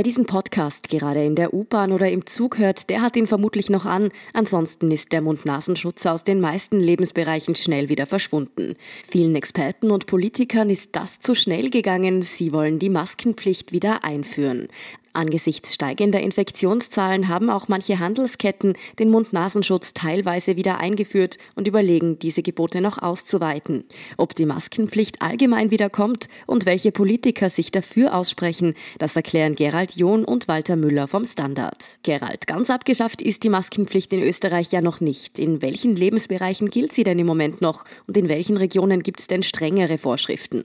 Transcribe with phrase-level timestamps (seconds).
[0.00, 3.68] Wer diesen Podcast gerade in der U-Bahn oder im Zug hört, der hat ihn vermutlich
[3.68, 4.08] noch an.
[4.32, 8.76] Ansonsten ist der Mund-Nasenschutz aus den meisten Lebensbereichen schnell wieder verschwunden.
[9.06, 12.22] Vielen Experten und Politikern ist das zu schnell gegangen.
[12.22, 14.68] Sie wollen die Maskenpflicht wieder einführen.
[15.12, 22.42] Angesichts steigender Infektionszahlen haben auch manche Handelsketten den Mund-Nasenschutz teilweise wieder eingeführt und überlegen, diese
[22.42, 23.84] Gebote noch auszuweiten.
[24.16, 29.96] Ob die Maskenpflicht allgemein wieder kommt und welche Politiker sich dafür aussprechen, das erklären Gerald
[29.96, 31.98] John und Walter Müller vom Standard.
[32.04, 35.40] Gerald, ganz abgeschafft ist die Maskenpflicht in Österreich ja noch nicht.
[35.40, 39.26] In welchen Lebensbereichen gilt sie denn im Moment noch und in welchen Regionen gibt es
[39.26, 40.64] denn strengere Vorschriften?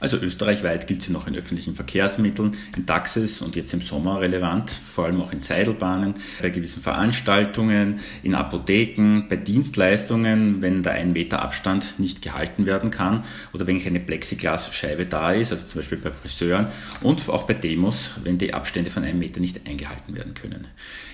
[0.00, 4.70] Also österreichweit gilt sie noch in öffentlichen Verkehrsmitteln, in Taxis und jetzt im Sommer relevant,
[4.70, 11.12] vor allem auch in Seidelbahnen, bei gewissen Veranstaltungen, in Apotheken, bei Dienstleistungen, wenn der ein
[11.12, 15.98] Meter Abstand nicht gehalten werden kann oder wenn eine Plexiglasscheibe da ist, also zum Beispiel
[15.98, 16.66] bei Friseuren
[17.00, 20.66] und auch bei Demos, wenn die Abstände von einem Meter nicht eingehalten werden können.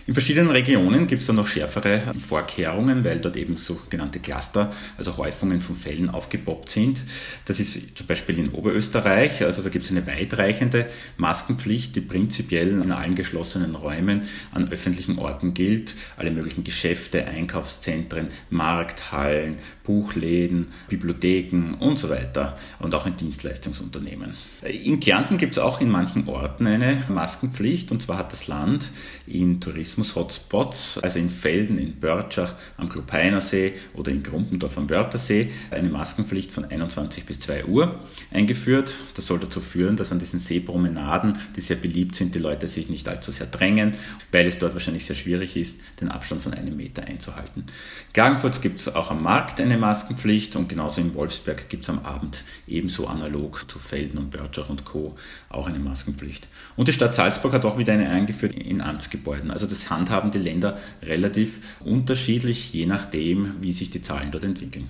[0.06, 5.18] In verschiedenen Regionen gibt es dann noch schärfere Vorkehrungen, weil dort eben sogenannte Cluster, also
[5.18, 7.02] Häufungen von Fällen aufgepoppt sind.
[7.44, 12.68] Das ist zum Beispiel in Oberösterreich, also da gibt es eine weitreichende Maskenpflicht, die prinzipiell
[12.68, 15.94] in allen geschlossenen Räumen an öffentlichen Orten gilt.
[16.16, 24.34] Alle möglichen Geschäfte, Einkaufszentren, Markthallen, Buchläden, Bibliotheken und so weiter und auch in Dienstleistungsunternehmen.
[24.62, 28.86] In Kärnten gibt es auch in manchen Orten eine Maskenpflicht und zwar hat das Land
[29.26, 34.90] in Tourismus Tourismus-Hotspots, also in Felden, in Börtschach am Klupeiner See oder in Grumpendorf am
[34.90, 38.00] Wörthersee, eine Maskenpflicht von 21 bis 2 Uhr
[38.38, 38.94] eingeführt.
[39.14, 42.88] Das soll dazu führen, dass an diesen Seepromenaden, die sehr beliebt sind, die Leute sich
[42.88, 43.94] nicht allzu sehr drängen,
[44.32, 47.62] weil es dort wahrscheinlich sehr schwierig ist, den Abstand von einem Meter einzuhalten.
[47.62, 51.90] In Klagenfurt gibt es auch am Markt eine Maskenpflicht und genauso in Wolfsberg gibt es
[51.90, 55.16] am Abend ebenso analog zu Felden und Börtschach und Co.
[55.48, 56.48] auch eine Maskenpflicht.
[56.76, 59.50] Und die Stadt Salzburg hat auch wieder eine eingeführt in Amtsgebäuden.
[59.50, 64.88] Also das handhaben die Länder relativ unterschiedlich, je nachdem, wie sich die Zahlen dort entwickeln.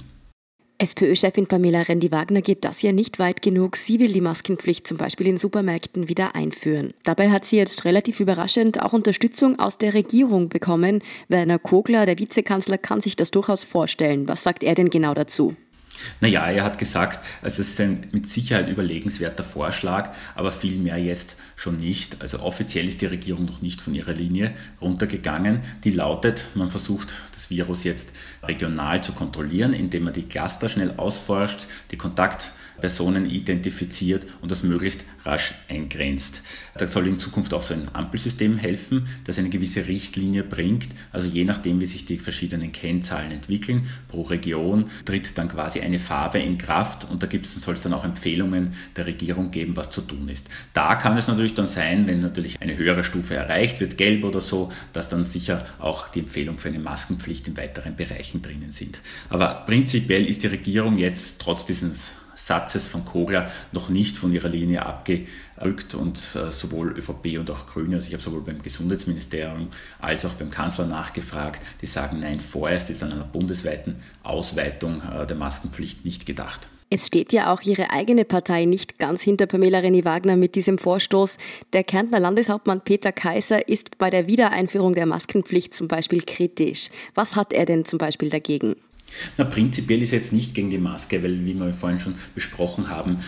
[0.80, 3.76] SPÖ-Chefin Pamela Rendi-Wagner geht das ja nicht weit genug.
[3.76, 6.94] Sie will die Maskenpflicht zum Beispiel in Supermärkten wieder einführen.
[7.02, 11.02] Dabei hat sie jetzt relativ überraschend auch Unterstützung aus der Regierung bekommen.
[11.26, 14.28] Werner Kogler, der Vizekanzler, kann sich das durchaus vorstellen.
[14.28, 15.56] Was sagt er denn genau dazu?
[16.20, 21.36] Naja, er hat gesagt, also es ist ein mit Sicherheit überlegenswerter Vorschlag, aber vielmehr jetzt
[21.56, 22.20] schon nicht.
[22.20, 25.60] Also offiziell ist die Regierung noch nicht von ihrer Linie runtergegangen.
[25.84, 30.94] Die lautet, man versucht das Virus jetzt regional zu kontrollieren, indem man die Cluster schnell
[30.96, 36.42] ausforscht, die Kontakt Personen identifiziert und das möglichst rasch eingrenzt.
[36.76, 40.88] Da soll in Zukunft auch so ein Ampelsystem helfen, das eine gewisse Richtlinie bringt.
[41.12, 45.98] Also je nachdem, wie sich die verschiedenen Kennzahlen entwickeln, pro Region tritt dann quasi eine
[45.98, 50.00] Farbe in Kraft und da soll es dann auch Empfehlungen der Regierung geben, was zu
[50.02, 50.46] tun ist.
[50.72, 54.40] Da kann es natürlich dann sein, wenn natürlich eine höhere Stufe erreicht wird, gelb oder
[54.40, 59.00] so, dass dann sicher auch die Empfehlung für eine Maskenpflicht in weiteren Bereichen drinnen sind.
[59.30, 64.48] Aber prinzipiell ist die Regierung jetzt trotz dieses Satzes von Kogler noch nicht von ihrer
[64.48, 69.68] Linie abgerückt und äh, sowohl ÖVP und auch Grüne, also ich habe sowohl beim Gesundheitsministerium
[70.00, 75.26] als auch beim Kanzler nachgefragt, die sagen, nein, vorerst ist an einer bundesweiten Ausweitung äh,
[75.26, 76.68] der Maskenpflicht nicht gedacht.
[76.90, 81.36] Es steht ja auch Ihre eigene Partei nicht ganz hinter Pamela Reni-Wagner mit diesem Vorstoß.
[81.74, 86.88] Der Kärntner Landeshauptmann Peter Kaiser ist bei der Wiedereinführung der Maskenpflicht zum Beispiel kritisch.
[87.14, 88.76] Was hat er denn zum Beispiel dagegen?
[89.36, 92.88] Na, prinzipiell ist er jetzt nicht gegen die Maske, weil, wie wir vorhin schon besprochen
[92.88, 93.18] haben,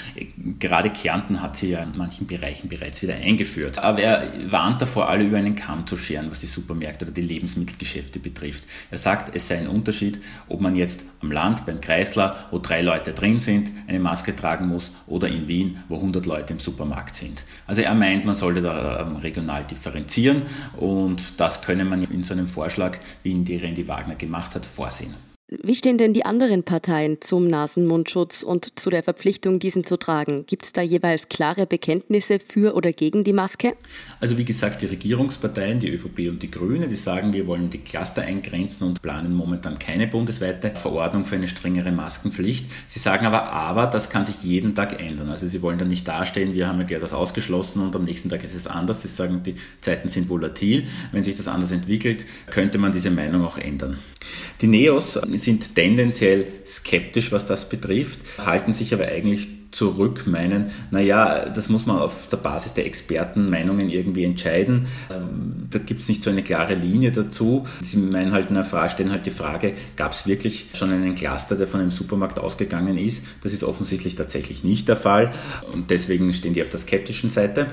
[0.58, 3.78] gerade Kärnten hat sie ja in manchen Bereichen bereits wieder eingeführt.
[3.78, 7.20] Aber er warnt davor, alle über einen Kamm zu scheren, was die Supermärkte oder die
[7.20, 8.64] Lebensmittelgeschäfte betrifft.
[8.90, 12.82] Er sagt, es sei ein Unterschied, ob man jetzt am Land, beim Kreisler, wo drei
[12.82, 17.14] Leute drin sind, eine Maske tragen muss oder in Wien, wo 100 Leute im Supermarkt
[17.14, 17.44] sind.
[17.66, 20.42] Also er meint, man sollte da ähm, regional differenzieren
[20.76, 24.66] und das könne man in so einem Vorschlag, wie ihn die Randy Wagner gemacht hat,
[24.66, 25.14] vorsehen.
[25.50, 30.46] Wie stehen denn die anderen Parteien zum Nasenmundschutz und zu der Verpflichtung, diesen zu tragen?
[30.46, 33.74] Gibt es da jeweils klare Bekenntnisse für oder gegen die Maske?
[34.20, 37.78] Also wie gesagt, die Regierungsparteien, die ÖVP und die Grüne, die sagen, wir wollen die
[37.78, 42.70] Cluster eingrenzen und planen momentan keine bundesweite Verordnung für eine strengere Maskenpflicht.
[42.86, 45.30] Sie sagen aber, aber das kann sich jeden Tag ändern.
[45.30, 48.28] Also sie wollen dann nicht dastehen, wir haben ja gleich das ausgeschlossen und am nächsten
[48.28, 49.02] Tag ist es anders.
[49.02, 50.84] Sie sagen, die Zeiten sind volatil.
[51.10, 53.98] Wenn sich das anders entwickelt, könnte man diese Meinung auch ändern.
[54.60, 61.48] Die NEOS sind tendenziell skeptisch, was das betrifft, halten sich aber eigentlich zurück, meinen, naja,
[61.48, 64.86] das muss man auf der Basis der Expertenmeinungen irgendwie entscheiden.
[65.10, 67.66] Ähm, da gibt es nicht so eine klare Linie dazu.
[67.80, 71.66] Sie meinen halt, na, stellen halt die Frage, gab es wirklich schon einen Cluster, der
[71.66, 73.24] von einem Supermarkt ausgegangen ist?
[73.42, 75.32] Das ist offensichtlich tatsächlich nicht der Fall
[75.72, 77.68] und deswegen stehen die auf der skeptischen Seite.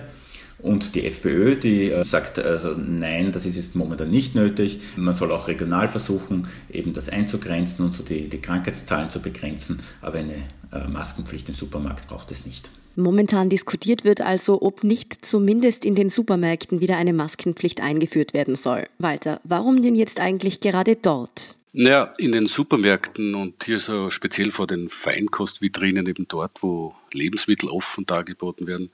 [0.59, 4.80] Und die FPÖ, die äh, sagt also nein, das ist jetzt momentan nicht nötig.
[4.95, 9.81] Man soll auch regional versuchen, eben das einzugrenzen und so die, die Krankheitszahlen zu begrenzen.
[10.01, 10.36] Aber eine
[10.71, 12.69] äh, Maskenpflicht im Supermarkt braucht es nicht.
[12.95, 18.56] Momentan diskutiert wird also, ob nicht zumindest in den Supermärkten wieder eine Maskenpflicht eingeführt werden
[18.56, 18.88] soll.
[18.98, 21.57] Walter, warum denn jetzt eigentlich gerade dort?
[21.74, 27.69] Naja, in den Supermärkten und hier so speziell vor den Feinkostvitrinen, eben dort, wo Lebensmittel
[27.69, 28.89] offen dargeboten werden,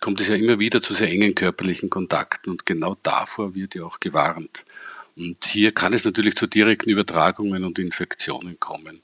[0.00, 3.84] kommt es ja immer wieder zu sehr engen körperlichen Kontakten und genau davor wird ja
[3.84, 4.64] auch gewarnt.
[5.16, 9.00] Und hier kann es natürlich zu direkten Übertragungen und Infektionen kommen.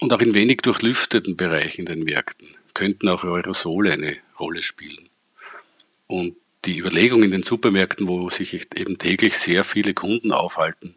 [0.00, 5.08] Und auch in wenig durchlüfteten Bereichen in den Märkten könnten auch Aerosole eine Rolle spielen.
[6.06, 10.96] Und die Überlegung in den Supermärkten, wo sich eben täglich sehr viele Kunden aufhalten,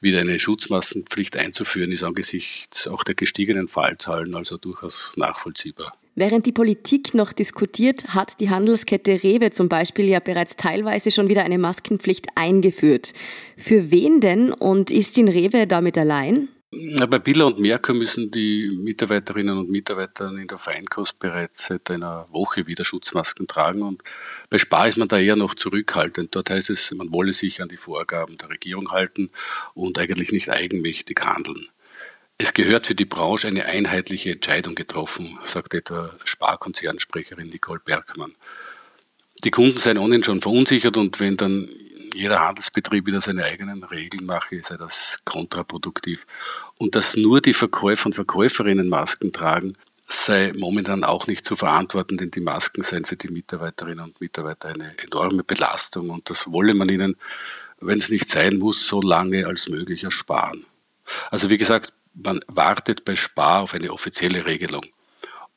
[0.00, 5.96] wieder eine Schutzmaskenpflicht einzuführen, ist angesichts auch der gestiegenen Fallzahlen also durchaus nachvollziehbar.
[6.14, 11.30] Während die Politik noch diskutiert, hat die Handelskette Rewe zum Beispiel ja bereits teilweise schon
[11.30, 13.14] wieder eine Maskenpflicht eingeführt.
[13.56, 16.48] Für wen denn und ist in Rewe damit allein?
[16.70, 22.26] Bei Billa und Merkur müssen die Mitarbeiterinnen und Mitarbeiter in der Feinkost bereits seit einer
[22.30, 24.02] Woche wieder Schutzmasken tragen und
[24.48, 26.34] bei Spar ist man da eher noch zurückhaltend.
[26.34, 29.30] Dort heißt es, man wolle sich an die Vorgaben der Regierung halten
[29.74, 31.68] und eigentlich nicht eigenmächtig handeln.
[32.38, 38.34] Es gehört für die Branche eine einheitliche Entscheidung getroffen, sagt etwa Sparkonzernsprecherin Nicole Bergmann.
[39.44, 41.68] Die Kunden seien ohnehin schon verunsichert und wenn dann
[42.14, 46.26] jeder Handelsbetrieb wieder seine eigenen Regeln mache, sei das kontraproduktiv.
[46.78, 49.74] Und dass nur die Verkäufer und Verkäuferinnen Masken tragen,
[50.08, 54.68] sei momentan auch nicht zu verantworten, denn die Masken seien für die Mitarbeiterinnen und Mitarbeiter
[54.68, 57.16] eine enorme Belastung und das wolle man ihnen,
[57.80, 60.66] wenn es nicht sein muss, so lange als möglich ersparen.
[61.30, 64.84] Also wie gesagt, man wartet bei Spar auf eine offizielle Regelung.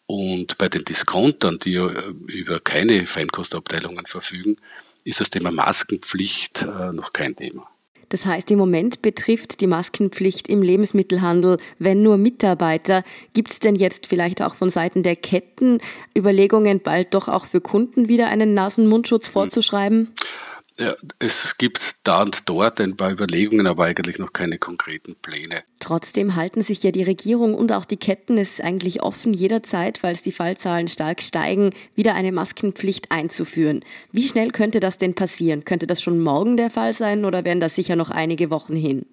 [0.07, 4.57] Und bei den Diskontern, die ja äh, über keine Feinkostabteilungen verfügen,
[5.03, 7.67] ist das Thema Maskenpflicht äh, noch kein Thema.
[8.09, 13.03] Das heißt, im Moment betrifft die Maskenpflicht im Lebensmittelhandel, wenn nur Mitarbeiter.
[13.33, 15.79] Gibt es denn jetzt vielleicht auch von Seiten der Ketten
[16.15, 20.13] Überlegungen, bald doch auch für Kunden wieder einen Nasen-Mundschutz vorzuschreiben?
[20.77, 25.63] Ja, es gibt da und dort ein paar Überlegungen, aber eigentlich noch keine konkreten Pläne.
[25.79, 30.21] Trotzdem halten sich ja die Regierung und auch die Ketten es eigentlich offen, jederzeit, falls
[30.21, 33.85] die Fallzahlen stark steigen, wieder eine Maskenpflicht einzuführen.
[34.11, 35.63] Wie schnell könnte das denn passieren?
[35.63, 39.05] Könnte das schon morgen der Fall sein oder wären das sicher noch einige Wochen hin?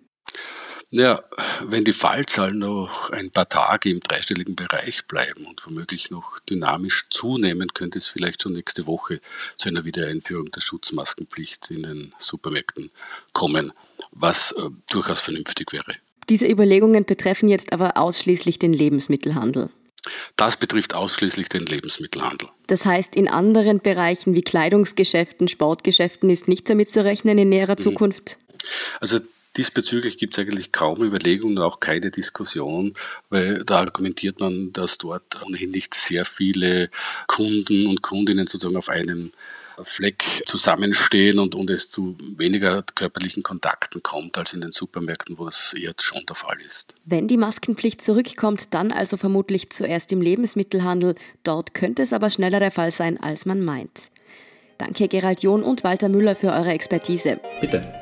[0.94, 1.24] Ja,
[1.62, 7.06] wenn die Fallzahlen noch ein paar Tage im dreistelligen Bereich bleiben und womöglich noch dynamisch
[7.08, 9.22] zunehmen, könnte es vielleicht schon nächste Woche
[9.56, 12.90] zu einer Wiedereinführung der Schutzmaskenpflicht in den Supermärkten
[13.32, 13.72] kommen,
[14.10, 15.94] was äh, durchaus vernünftig wäre.
[16.28, 19.70] Diese Überlegungen betreffen jetzt aber ausschließlich den Lebensmittelhandel.
[20.36, 22.50] Das betrifft ausschließlich den Lebensmittelhandel.
[22.66, 27.76] Das heißt, in anderen Bereichen wie Kleidungsgeschäften, Sportgeschäften ist nichts damit zu rechnen in näherer
[27.78, 27.82] mhm.
[27.82, 28.36] Zukunft?
[29.00, 29.20] Also
[29.56, 32.94] Diesbezüglich gibt es eigentlich kaum Überlegungen, auch keine Diskussion,
[33.28, 36.88] weil da argumentiert man, dass dort ohnehin nicht sehr viele
[37.26, 39.32] Kunden und Kundinnen sozusagen auf einem
[39.82, 45.46] Fleck zusammenstehen und, und es zu weniger körperlichen Kontakten kommt als in den Supermärkten, wo
[45.46, 46.94] das eher schon der Fall ist.
[47.05, 51.15] Wenn die Maskenpflicht zurückkommt, dann also vermutlich zuerst im Lebensmittelhandel.
[51.43, 54.10] Dort könnte es aber schneller der Fall sein, als man meint.
[54.79, 57.41] Danke Gerald John und Walter Müller für eure Expertise.
[57.60, 58.01] Bitte.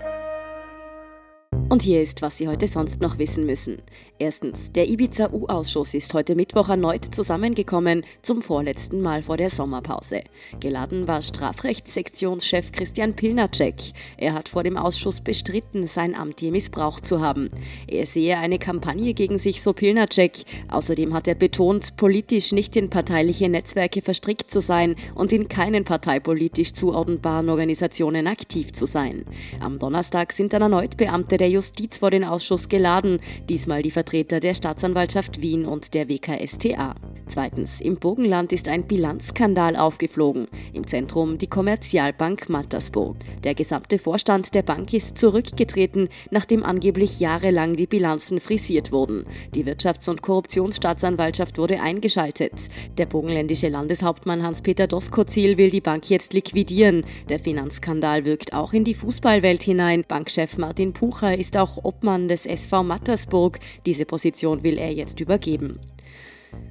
[1.71, 3.81] Und hier ist, was Sie heute sonst noch wissen müssen.
[4.19, 10.19] Erstens, der Ibiza-U-Ausschuss ist heute Mittwoch erneut zusammengekommen, zum vorletzten Mal vor der Sommerpause.
[10.59, 13.75] Geladen war Strafrechtssektionschef Christian Pilnacek.
[14.17, 17.49] Er hat vor dem Ausschuss bestritten, sein Amt je missbraucht zu haben.
[17.87, 20.43] Er sehe eine Kampagne gegen sich, so Pilnacek.
[20.67, 25.85] Außerdem hat er betont, politisch nicht in parteiliche Netzwerke verstrickt zu sein und in keinen
[25.85, 29.23] parteipolitisch zuordnbaren Organisationen aktiv zu sein.
[29.61, 31.60] Am Donnerstag sind dann erneut Beamte der Justiz
[31.99, 36.95] vor den Ausschuss geladen, diesmal die Vertreter der Staatsanwaltschaft Wien und der WKSTA.
[37.27, 40.47] Zweitens, im Burgenland ist ein Bilanzskandal aufgeflogen.
[40.73, 43.15] Im Zentrum die Kommerzialbank Mattersburg.
[43.43, 49.25] Der gesamte Vorstand der Bank ist zurückgetreten, nachdem angeblich jahrelang die Bilanzen frisiert wurden.
[49.55, 52.53] Die Wirtschafts- und Korruptionsstaatsanwaltschaft wurde eingeschaltet.
[52.97, 57.05] Der burgenländische Landeshauptmann Hans-Peter Doskozil will die Bank jetzt liquidieren.
[57.29, 60.03] Der Finanzskandal wirkt auch in die Fußballwelt hinein.
[60.05, 63.59] Bankchef Martin Pucher ist auch Obmann des SV Mattersburg.
[63.85, 65.79] Diese Position will er jetzt übergeben.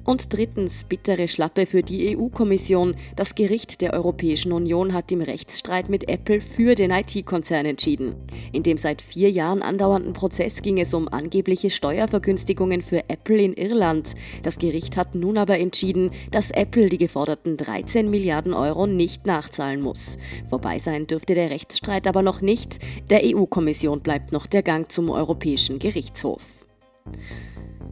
[0.03, 2.95] Und drittens bittere Schlappe für die EU-Kommission.
[3.15, 8.15] Das Gericht der Europäischen Union hat im Rechtsstreit mit Apple für den IT-Konzern entschieden.
[8.51, 13.53] In dem seit vier Jahren andauernden Prozess ging es um angebliche Steuervergünstigungen für Apple in
[13.53, 14.15] Irland.
[14.43, 19.81] Das Gericht hat nun aber entschieden, dass Apple die geforderten 13 Milliarden Euro nicht nachzahlen
[19.81, 20.17] muss.
[20.49, 22.79] Vorbei sein dürfte der Rechtsstreit aber noch nicht.
[23.09, 26.41] Der EU-Kommission bleibt noch der Gang zum Europäischen Gerichtshof.